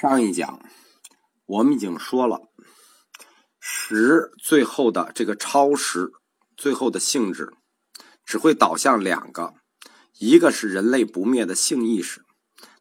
[0.00, 0.60] 上一讲
[1.44, 2.42] 我们已经说了，
[3.58, 6.12] 十最后的这个超实
[6.56, 7.52] 最后的性质，
[8.24, 9.54] 只会导向两个，
[10.20, 12.24] 一个是人类不灭的性意识，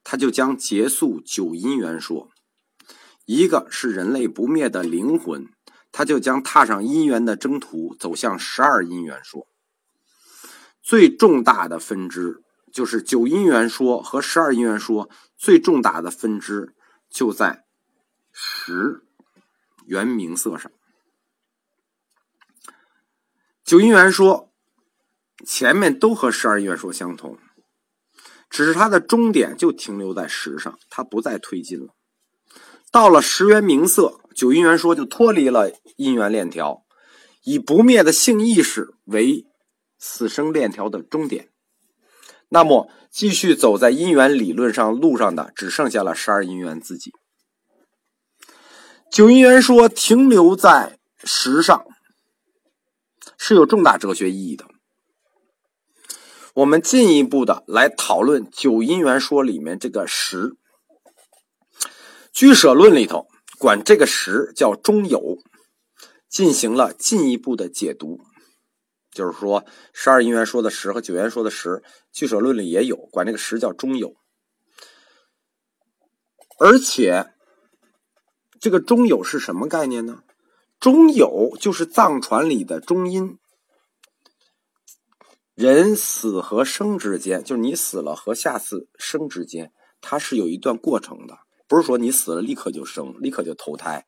[0.04, 2.30] 它就将结束九因缘说；
[3.26, 5.48] 一个是人类不灭的灵魂，
[5.92, 9.48] 它就将踏上因缘的征途，走向十二因缘说。
[10.84, 16.76] 最重大的分支就是九因缘说和十二因缘说最重大的分支。
[17.10, 17.66] 就在
[18.32, 19.04] 十
[19.86, 20.72] 元明色上，
[23.64, 24.52] 九因缘说
[25.46, 27.38] 前面都和十二因缘说相同，
[28.50, 31.94] 只是它的终点就停留在十上，它不再推进了。
[32.92, 36.86] 到了十元明色，九因缘说就脱离了因缘链条，
[37.44, 39.46] 以不灭的性意识为
[39.98, 41.52] 死生链条的终点。
[42.50, 47.12] 那么，继续走在因缘理论上路上的，只剩下了十二因缘自己。
[49.12, 51.86] 九因缘说停留在实上，
[53.38, 54.66] 是有重大哲学意义的。
[56.56, 60.56] 我们进一步的来讨论九因缘说里面这个实。
[62.32, 65.38] 居舍论里头管这个实叫中有，
[66.30, 68.22] 进行了进一步的解读。
[69.18, 74.16] 就是说，十二因缘说的十和九缘说的十，俱舍论里也有，管这个十叫中有。
[76.60, 77.34] 而且，
[78.60, 80.24] 这个中有是什么概念呢？
[80.80, 83.40] 中有就是藏传里的中阴。
[85.56, 94.06] 人死和生之间，就是你死了和下次生之间，它是有一段过程的，不是说你死了立刻就生，立刻就投胎。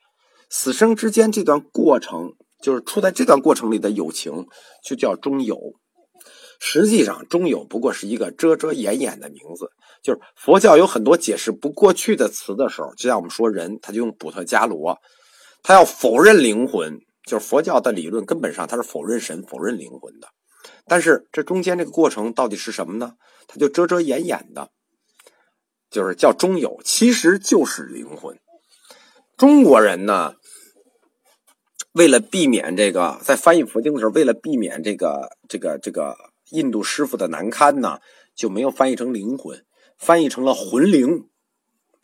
[0.48, 2.36] 死生之间这段过程。
[2.62, 4.48] 就是处在这段过程里的友情，
[4.84, 5.58] 就叫中友。
[6.60, 9.72] 实际上，中友不过是一个遮遮掩掩的名字。
[10.04, 14.98] 就是佛教有很多解释不过去的词的时候，就像我们说人，他就用普特伽罗，
[15.64, 17.00] 他要否认灵魂。
[17.26, 20.28] 就是佛教的理论根本上他是否认神、否认灵魂的。
[20.86, 23.14] 但是这中间这个过程到底是什么呢？
[23.48, 24.70] 他就遮遮掩掩的，
[25.92, 28.40] 就是叫中友，其实就是灵魂。
[29.38, 30.34] 中国人呢？
[31.94, 36.16] 为了避免这个，在翻译佛经的时候，为了避免这个这个这个
[36.52, 38.00] 印度师傅的难堪呢，
[38.36, 39.66] 就没有翻译成灵魂，
[39.98, 41.28] 翻译成了魂灵，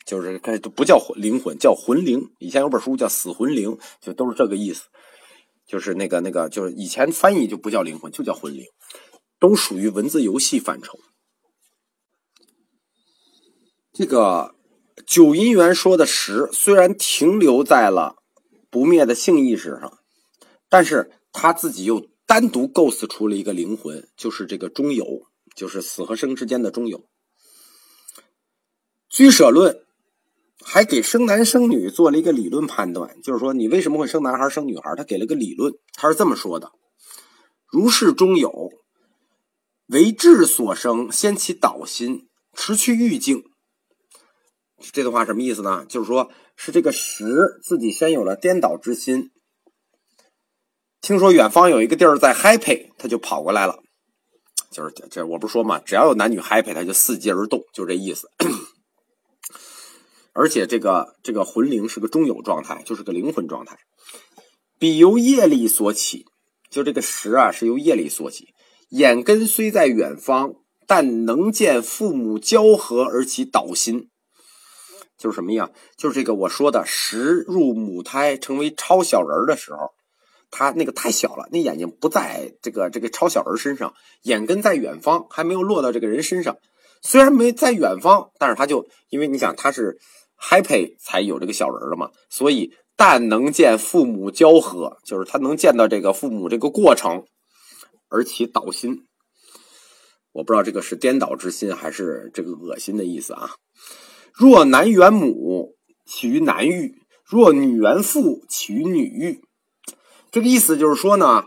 [0.04, 2.30] 就是它不叫魂灵魂，叫魂灵。
[2.40, 3.70] 以前有本书叫《死魂灵》，
[4.00, 4.82] 就都是这个意思，
[5.66, 8.64] 就是那个那个，就是以前翻译就不叫灵魂，就叫魂灵，
[9.38, 10.98] 都属于文字游戏范畴。
[13.92, 14.56] 这个
[15.06, 18.16] 九因缘说的十，虽然停留在了。
[18.76, 20.00] 不灭的性意识上，
[20.68, 25.22] 但是他自己又单独构思出了一个灵魂，就是这个中有，
[25.54, 27.08] 就是死和生之间的中有。
[29.08, 29.82] 居舍论
[30.62, 36.72] 还给生男生女做了一个理论判断，就是说你为什么会生男孩生女孩，他给了个理论，他是这么说的：
[37.72, 38.72] 如是中有，
[39.86, 43.42] 为智所生，先其导心，持去欲境。
[44.92, 45.86] 这段话什么意思呢？
[45.88, 46.30] 就是说。
[46.56, 49.30] 是这个十自己先有了颠倒之心，
[51.00, 53.78] 听说远方有一个地儿在 happy，他就跑过来了。
[54.70, 58.28] 就是这这，我不是说嘛，只要有男女 happy，他就伺机而动，就这意思。
[60.32, 63.78] 而且这个这个魂灵是个中有状态，就是个灵魂状态。
[64.78, 66.26] 彼由业力所起，
[66.70, 68.48] 就这个十啊是由业力所起。
[68.90, 70.56] 眼根虽在远方，
[70.86, 74.10] 但能见父母交合而起导心。
[75.18, 75.70] 就是什么呀？
[75.96, 79.92] 就是这个我说的，时入母胎成为超小人的时候，
[80.50, 86.56] 他那个太小了，那眼睛不在这个这个超小人身上，眼根在远方，还没有落到这个人身上。
[87.02, 89.98] 虽然没在远方，但是他就因为你想他是
[90.40, 97.24] happy 才有这个小人的嘛，所以但能见父母交合，就是他能见到这个父母这个过程，
[98.08, 99.06] 而起导心。
[100.32, 103.52] 我不知道这个是颠倒之心还是这个恶心的意思啊。
[104.38, 109.42] 若男缘母，起于男欲；若女缘父，起于女欲。
[110.30, 111.46] 这个意思就是说呢，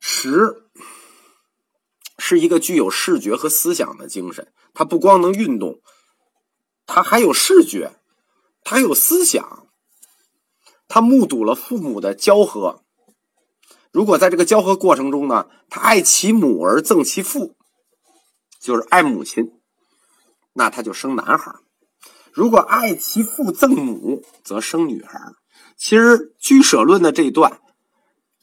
[0.00, 0.64] 十
[2.18, 4.52] 是一个具有视觉和思想的精神。
[4.74, 5.80] 它不光能运动，
[6.84, 7.92] 它还有视觉，
[8.64, 9.68] 它有思想。
[10.88, 12.82] 他目睹了父母的交合。
[13.92, 17.54] 如果在这个交合过程中呢，他爱其母而憎其父，
[18.58, 19.61] 就是爱母亲。
[20.54, 21.52] 那他就生男孩
[22.32, 25.18] 如果爱其父憎母，则生女孩
[25.76, 27.60] 其实居舍论的这一段，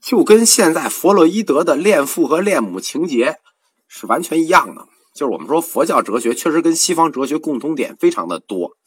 [0.02, 3.40] 就跟现在弗洛伊德的恋父和恋母情节
[3.88, 4.88] 是完全一样的。
[5.16, 8.78] 就是我们说佛教哲学确实跟西方哲学共同点非常的多，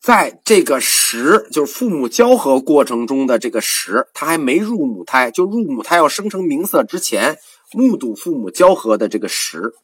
[0.00, 7.36] 在这个时，就是父母交合过程中的这个时，他还没入母胎，就入母胎要生成名色之前，
[7.72, 9.74] 目睹父母交合的这个时，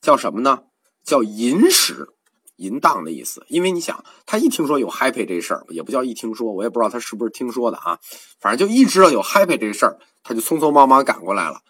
[0.00, 0.60] 叫什么呢？
[1.10, 2.08] 叫淫时，
[2.56, 3.44] 淫荡的意思。
[3.48, 7.98] 因为你想，他一听说有 happy 这事儿，也不叫一听说，我也不知道他是不是听说的啊，
[8.40, 11.60] 反正就一知道有 happy 这事儿，他就匆匆忙忙赶过来了。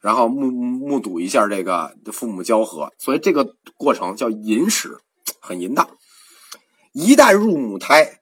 [0.00, 4.98] 然后目目睹一下这个父母交合，所以这个过程叫淫时，
[5.40, 5.88] 很淫荡。
[6.92, 8.20] 一旦入母胎，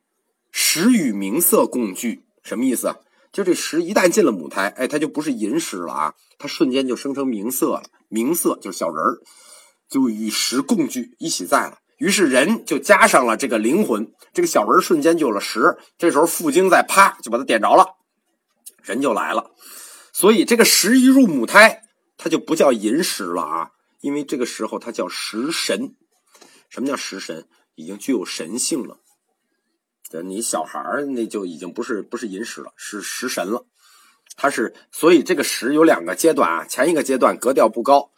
[0.51, 2.97] 时与名色共聚，什么意思？
[3.33, 7.83] 就这时一旦进了母胎，哎，它就不是淫时了啊，它瞬间就生成名色了。
[8.09, 9.21] 名色就是小人儿，
[9.93, 11.77] 就与石共聚，一起在了。
[11.99, 15.77] 于是人就加上了这个灵魂，这个小人瞬间就有了石。
[15.99, 17.87] 这时候父精在啪就把它点着了，
[18.83, 19.51] 人就来了。
[20.15, 21.83] 所以这个石一入母胎，
[22.17, 25.95] 它就不叫银石了啊，因为这个时候它叫食神。
[26.71, 27.47] 什么叫食神？
[27.75, 28.97] 已经具有神性了。
[30.25, 33.67] 你小孩儿那就已经不是不是银石了，是食神了。
[34.37, 38.11] 它是所以这个石有两个阶段啊，前一个阶段格调不高，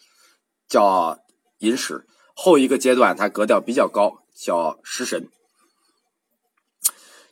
[0.68, 1.18] 叫
[1.64, 5.28] 寅时；后一个阶段它格调比较高，叫食神。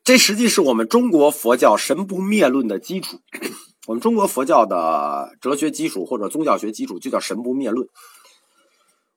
[0.02, 3.20] 这实际是我们中国佛教神不灭论的基础。
[3.87, 7.88] 我们中国佛教的哲学基础或者宗教学基础就叫神不灭论。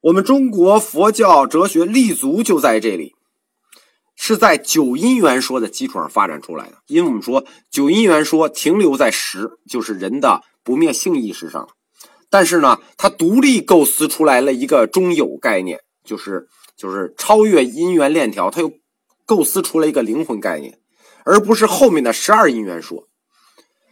[0.02, 3.16] 我们中国佛教哲学立足就在这里，
[4.16, 6.78] 是在九因缘说的基础上发展出来的。
[6.88, 11.68] 因为我们说九因缘说停留在实，就是人的不灭性意识上
[12.36, 18.74] 但是呢，它独立构思出来了一个中有概念，就是就是超越因缘链条，它又
[19.26, 20.78] 构思出了一个灵魂概念，
[21.24, 23.08] 而不是后面的十二因缘说。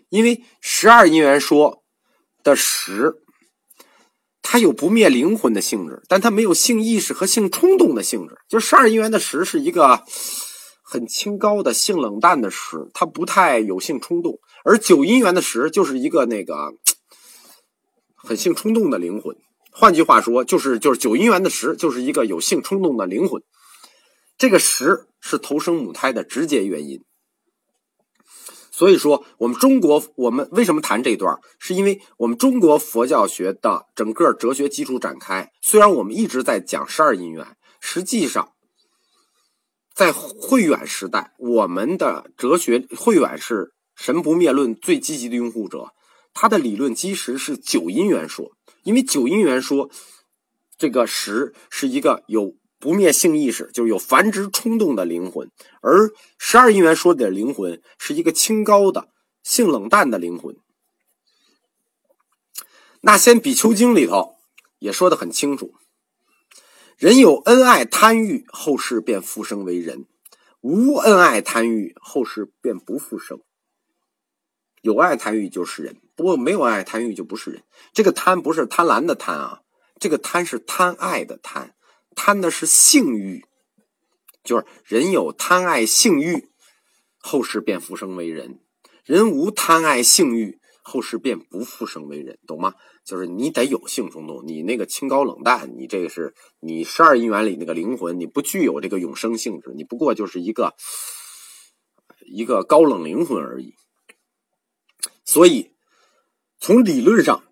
[0.09, 1.83] 因为十二因缘说
[2.43, 3.15] 的十，
[4.41, 8.35] 它有不灭灵魂的性质，但它没有性意识和性冲动的性质。
[8.49, 10.03] 就十二因缘的十是一个
[10.83, 14.33] 很清高的性冷淡的十，它不太有性冲动；
[14.65, 16.73] 而九因缘的十就是一个那个
[18.23, 19.35] 很性冲动的灵魂。
[19.69, 23.43] 换句话说，就是就是九因缘的十就是一个有性冲动的灵魂。
[24.37, 27.03] 这个十是投生母胎的直接原因。
[28.71, 35.51] 所以说，我们中国，我们为什么谈这段是因为我们中国佛教学的整个哲学基础展开。
[35.61, 37.45] 虽然我们一直在讲十二因缘，
[37.79, 38.53] 实际上，
[39.93, 45.93] 在慧远时代，我们的哲学慧远是神不灭论最积极的拥护者，
[46.33, 48.51] 他的理论基石是九因缘说，
[48.83, 49.89] 因为九因缘说，
[50.77, 52.55] 这个十是一个有。
[52.79, 55.49] 不灭性意识就是有繁殖冲动的灵魂，
[55.81, 59.07] 而十二因缘说的灵魂是一个清高的
[59.41, 60.57] 性冷淡的灵魂。
[62.99, 64.35] 那先比丘经里头
[64.79, 65.73] 也说的很清楚：
[66.97, 69.99] 人有恩爱贪欲，后世便复生为人；
[70.59, 73.39] 无恩爱贪欲，后世便不复生。
[74.81, 77.63] 有爱贪欲就是人，不过没有爱贪欲就不是人。
[77.93, 79.61] 这个贪不是贪婪的贪啊，
[79.99, 81.75] 这个贪是贪爱的贪。
[82.15, 83.43] 贪的是性欲，
[84.43, 86.49] 就是人有贪爱性欲，
[87.17, 88.59] 后世便复生为人；
[89.03, 92.75] 人无贪爱性欲，后世便不复生为人，懂吗？
[93.03, 100.75] 就是你得有性冲动，你那个清高冷淡，你这个是你十二因缘里那个灵魂，你不具有这个永生性质，你不过就是一个
[102.27, 103.73] 一个高冷灵魂而已。
[105.25, 105.72] 所以
[106.65, 107.43] 从理论上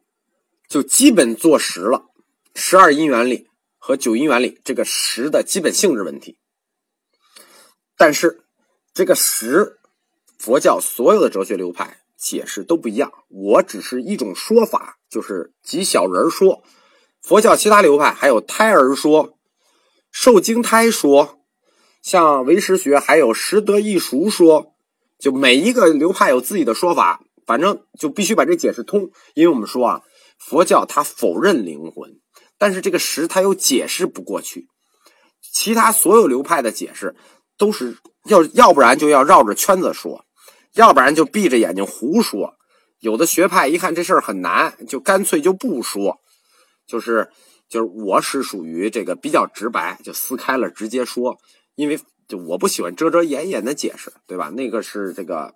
[0.70, 2.06] 就基本坐实了
[2.56, 3.50] 十二因缘里。
[3.78, 6.38] 和九因缘里这个十的基本性质问题，
[7.98, 8.46] 但是
[8.94, 9.80] 这个十，
[10.38, 13.12] 佛教所有的哲学流派解释都不一样。
[13.28, 16.64] 我只是一种说法，就是即小人说。
[17.24, 19.38] 佛教其他流派还有胎儿说、
[20.12, 21.42] 受精胎说，
[22.04, 24.76] 像唯识学还有识得一熟说，
[25.18, 29.12] 就每一个流派有自己的说法，反正就必须把这解释通。
[29.34, 30.02] 因为我们说啊，
[30.40, 32.10] 佛教它否认灵魂。
[32.58, 34.68] 但是这个实它又解释不过去，
[35.52, 37.14] 其他所有流派的解释
[37.58, 40.24] 都是要要不然就要绕着圈子说，
[40.76, 42.54] 要不然就闭着眼睛胡说。
[43.02, 46.22] 有的学派一看这事儿很难，就干脆就不说。
[46.88, 47.30] 就是
[47.68, 51.38] 就是我是属于这个比较直白，就撕开了直接说，
[51.76, 54.50] 因为就我不喜欢遮遮掩掩的解释，对吧？
[54.50, 55.56] 那个是这个，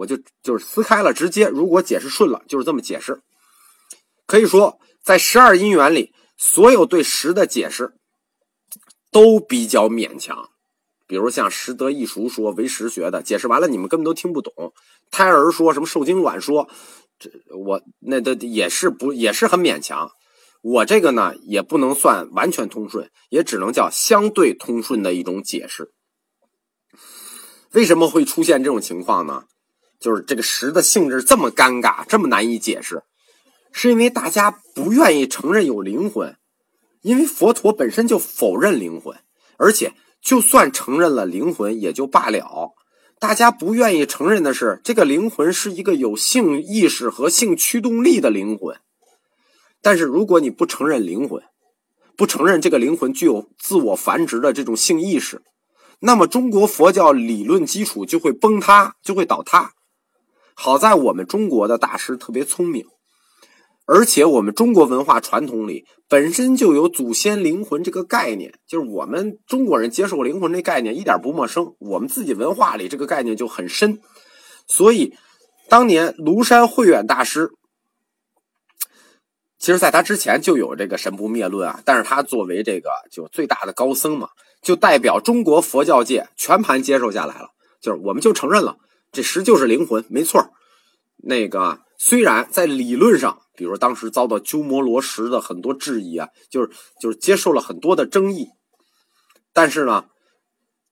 [0.00, 1.48] 我就就是撕开了直接。
[1.48, 3.20] 如果解释顺了，就是这么解释。
[4.26, 6.12] 可以说在十二因缘里。
[6.42, 7.92] 所有对十的解释
[9.10, 10.48] 都比较勉强，
[11.06, 14.72] 比如像识得一熟说为实学的解释完了，你们根本都听不懂。
[15.10, 16.66] 胎儿说什么受精卵说，
[17.18, 20.10] 这我那的也是不也是很勉强。
[20.62, 25.92] 我这个呢也不能算完全通顺，也只能叫相对通顺的一种解释。
[27.72, 29.44] 为什么会出现这种情况呢？
[30.00, 33.02] 就是这个十的性质这么尴尬，这么难以解释，
[33.70, 36.36] 是因为大家不愿意承认有灵魂，
[37.02, 39.16] 因为佛陀本身就否认灵魂，
[39.58, 39.92] 而且
[40.22, 42.72] 就算承认了灵魂也就罢了，
[43.18, 48.78] 大家不愿意承认的是，这个灵魂是一个有性意识和性驱动力的灵魂。
[49.82, 51.42] 但是如果你不承认灵魂，
[52.16, 55.42] 不承认这个灵魂具有自我繁殖的这种性意识，
[56.00, 59.72] 那么中国佛教理论基础就会崩塌，就会倒塌。
[60.62, 62.84] 好在我们中国的大师特别聪明，
[63.86, 74.00] 而且我们中国文化传统里本身就有祖先灵魂这个概念，就是我们中国人接受灵魂这概念一点不陌生，我们自己文化里这个概念就很深。
[74.66, 75.14] 所以，
[75.70, 77.52] 当年庐山慧远大师，
[79.58, 84.28] 其实在他之前就有这个神不灭论啊，但是他作为这个就最大的高僧嘛，
[84.60, 87.48] 就代表中国佛教界全盘接受下来了，
[87.80, 88.76] 就是我们就承认了。
[89.12, 90.50] 这石就是灵魂，没错
[91.22, 98.48] 那个虽然在理论上，比如当时遭到鸠摩罗什的很多质疑啊，就是就是接受了很多的争议，
[99.52, 100.06] 但是呢，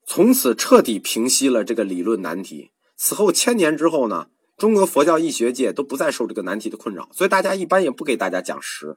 [0.06, 2.72] 从此彻底平息了这个理论难题。
[2.96, 8.96] 此后千年之后呢，中国佛教医学界都不再受这个难题的困扰，所以大家一般也不给大家讲石，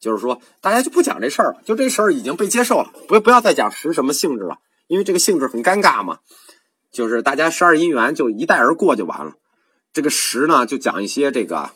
[0.00, 6.20] 就是说大家就不讲这事儿了，就这事儿已经被接受了，不不要再讲石什么性质了，因为这个性质很尴尬嘛。
[6.92, 9.32] 就是大家十二因缘就一带而过就完了，
[9.94, 11.70] 这个十呢就讲一些这个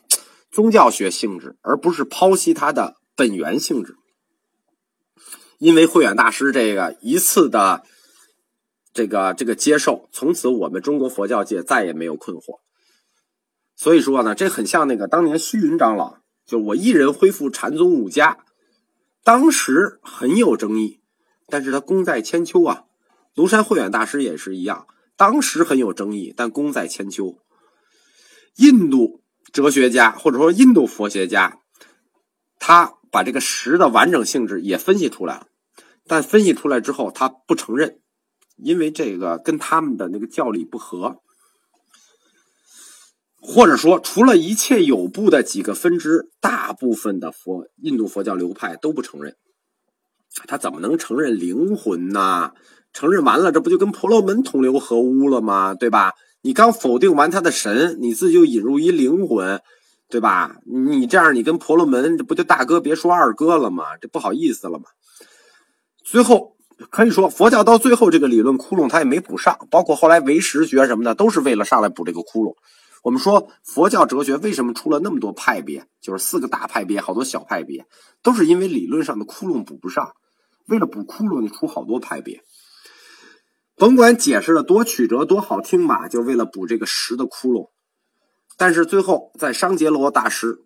[0.51, 3.97] 宗教学性质，而不是剖析它的本源性质。
[5.59, 7.83] 因为慧远大师这个一次的
[8.93, 12.61] 这个这个接受，从此我们中国佛教界再也没有困惑。
[13.75, 18.39] 所以说呢，这很像那个当年虚云长老，就我一人恢复禅宗五家，
[19.25, 21.01] 当时很有争议，
[21.47, 22.85] 但是他功在千秋啊。
[23.35, 24.87] 庐山慧远大师也是一样。
[25.17, 27.39] 当时很有争议，但功在千秋。
[28.57, 31.61] 印度哲学家或者说印度佛学家，
[32.59, 35.47] 他把这个十的完整性质也分析出来了，
[36.07, 38.01] 但分析出来之后，他不承认，
[38.57, 41.21] 因为这个跟他们的那个教理不合，
[43.41, 49.37] 或者说除了一切有部的几个分支，大部分的佛印度佛教流派都不承认。
[50.47, 52.53] 他怎么能承认灵魂呢？
[52.97, 55.75] 承认完了，这不就跟婆罗门同流合污了吗？
[55.75, 56.15] 对吧？
[56.41, 59.61] 你刚否定完他的神，你自己就引入一灵魂，
[60.09, 60.57] 对吧？
[60.65, 63.85] 你这样，你跟婆罗门这不就大哥别说二哥了吗？
[64.01, 64.87] 这不好意思了吗？
[66.07, 66.57] 最后
[66.89, 72.55] 可以说，佛教到最后这个理论窟窿他也没补上，包括后来唯识学什么的，都是为了上来补这个窟窿。
[73.03, 75.87] 我们说佛教哲学为什么出了那么多派别？
[76.01, 77.85] 就是四个大派别，好多小派别，
[78.23, 80.13] 都是因为理论上的窟窿补不上。
[80.67, 82.41] 为了补窟窿，你出好多派别。
[83.77, 87.71] 甭管解释的多曲折多好听吧，就为了补这个十的窟窿。
[88.57, 90.65] 但是最后，在商杰罗大师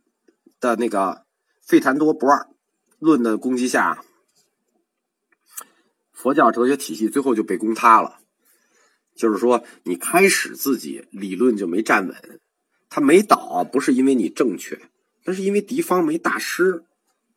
[0.60, 1.24] 的那个
[1.60, 2.48] 费檀多不二
[3.00, 4.04] 论的攻击下，
[6.12, 8.18] 佛教哲学体系最后就被攻塌了。
[9.16, 12.40] 就是说，你开始自己理论就没站稳，
[12.88, 14.80] 他没倒，不是因为你正确，
[15.24, 16.84] 那是因为敌方没大师，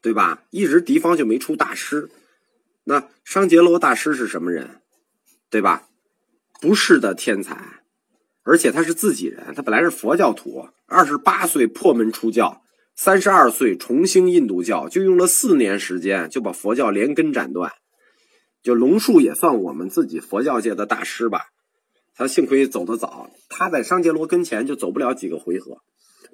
[0.01, 0.44] 对吧？
[0.51, 2.12] 一直敌方就没出大师。
[2.84, 4.83] 那商杰罗大师是什么人？
[5.53, 5.83] 对吧？
[6.60, 7.83] 不是的天才，
[8.41, 9.53] 而且他是自己人。
[9.55, 12.63] 他本来是佛教徒，二十八岁破门出教，
[12.95, 17.72] 三十二岁重兴印度教，就用了四年时间就把佛教连根斩断。
[18.63, 21.41] 就龙树也算我们自己佛教界的大师吧。
[22.15, 25.77] 他幸亏走得早，他在商杰罗跟前就走不了几个回合。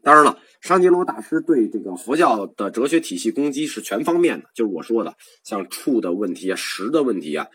[0.01, 7.47] 当然了，商杰罗大师对这个佛教的哲学体系攻击是全方面的，就是我说的像处的问题啊、识的问题啊。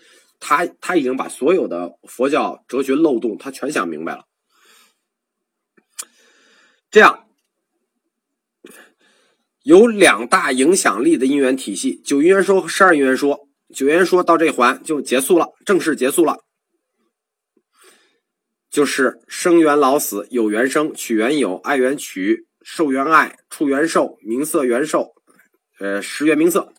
[0.46, 4.26] 他他已经把所有的佛教哲学漏洞，他全想明白了。
[6.90, 7.26] 这样
[9.62, 13.48] 有两大影响力的因缘体系：九因缘说和十二因缘说。
[13.74, 16.44] 九因缘说到这环就结束了，正式结束了，
[18.70, 25.14] 就是生缘老死，有缘生，取缘有，爱缘取，受缘爱，处缘受，名色缘受，
[25.80, 26.74] 呃，识缘名色。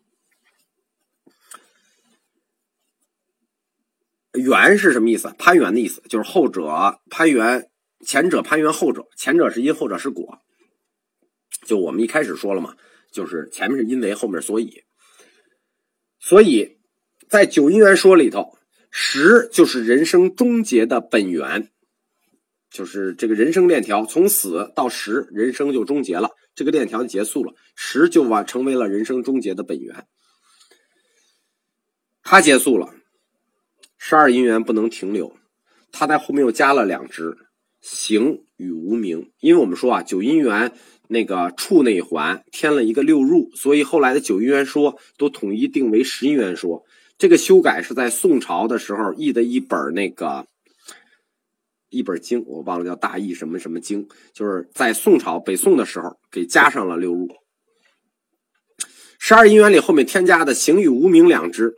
[4.36, 5.34] 缘是什么意思？
[5.38, 7.70] 攀缘的意思，就是后者攀缘，
[8.06, 10.39] 前者攀缘后者，前者是因，后者是果。
[11.65, 12.75] 就我们一开始说了嘛，
[13.12, 14.84] 就是前面是因为，后面所以。
[16.20, 16.77] 所以
[17.30, 18.58] 在九因缘说里头，
[18.89, 21.70] 十就是人生终结的本源，
[22.72, 30.08] 就是这个人生链条从死到十，人生就终结了，这个链条结束了，十就完成为了人生终结的本源，
[32.24, 32.95] 它结束了。
[33.98, 35.36] 十二因缘不能停留，
[35.92, 37.38] 他在后面又加了两支
[37.82, 40.72] 行与无名，因为我们说啊，九因缘
[41.08, 46.84] 那个处那一环添了一个六入，所以后来的九因缘说都统一定为十因缘说。
[47.18, 50.46] 这个修改是在宋朝的时候译的一本那个
[51.90, 57.30] 一本经，我忘了叫大义什么什么经，就是在宋朝北宋的时候给加上了六入。
[59.18, 61.75] 十二因缘里后面添加的行与无名两支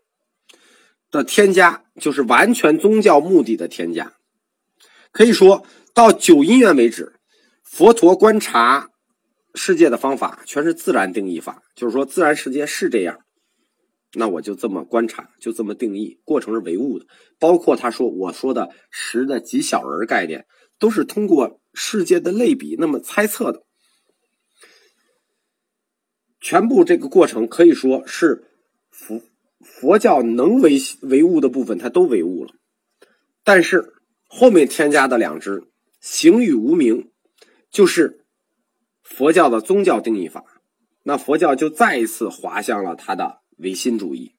[1.11, 4.13] 的添加，就是完全宗教目的的添加。
[5.11, 7.13] 可以说到九因缘为止，
[7.63, 8.91] 佛陀观察
[9.55, 13.19] 世界的方法全是自然定义法，就是说自然世界是这样。
[14.13, 17.05] 那我就这么观察，就这么定义，过程是唯物的。
[17.39, 20.45] 包括他说我说的十的极小人概念，
[20.79, 23.63] 都是通过世界的类比那么猜测的。
[26.39, 28.47] 全部这个过程可以说是
[28.89, 29.21] 佛
[29.59, 32.53] 佛教能唯唯物的部分，它都唯物了。
[33.43, 33.93] 但是
[34.27, 35.63] 后面添加的两支
[35.99, 37.11] 行与无名，
[37.69, 38.25] 就是
[39.03, 40.45] 佛教的宗教定义法。
[41.03, 43.41] 那佛教就再一次滑向了它的。
[43.59, 44.35] 唯心主义。